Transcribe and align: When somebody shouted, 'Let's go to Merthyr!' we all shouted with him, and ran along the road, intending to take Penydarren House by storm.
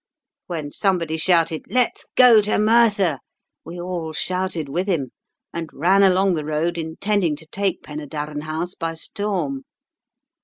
When 0.47 0.71
somebody 0.71 1.15
shouted, 1.17 1.65
'Let's 1.69 2.07
go 2.15 2.41
to 2.41 2.57
Merthyr!' 2.57 3.19
we 3.63 3.79
all 3.79 4.13
shouted 4.13 4.67
with 4.67 4.87
him, 4.87 5.11
and 5.53 5.69
ran 5.71 6.01
along 6.01 6.33
the 6.33 6.43
road, 6.43 6.79
intending 6.79 7.35
to 7.35 7.45
take 7.45 7.83
Penydarren 7.83 8.41
House 8.45 8.73
by 8.73 8.95
storm. 8.95 9.61